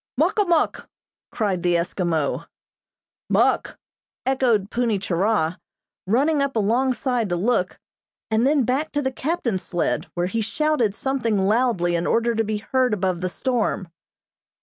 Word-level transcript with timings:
"Muk 0.17 0.39
a 0.39 0.45
muk!" 0.45 0.89
cried 1.29 1.61
the 1.61 1.75
Eskimo. 1.75 2.47
"Muk!" 3.29 3.77
echoed 4.25 4.71
Punni 4.71 4.97
Churah, 4.99 5.59
running 6.07 6.41
up 6.41 6.55
alongside 6.55 7.29
to 7.29 7.35
look, 7.35 7.77
and 8.31 8.47
then 8.47 8.63
back 8.63 8.91
to 8.93 9.03
the 9.03 9.11
captain's 9.11 9.61
sled, 9.61 10.07
where 10.15 10.25
he 10.25 10.41
shouted 10.41 10.95
something 10.95 11.37
loudly 11.37 11.95
in 11.95 12.07
order 12.07 12.33
to 12.33 12.43
be 12.43 12.57
heard 12.57 12.95
above 12.95 13.21
the 13.21 13.29
storm. 13.29 13.89